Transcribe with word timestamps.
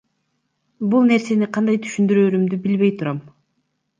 Бул 0.93 1.05
нерсени 1.09 1.49
кандай 1.57 1.77
түшүндүрөөрүмдү 1.83 2.61
билбей 2.65 2.95
турам. 3.03 3.23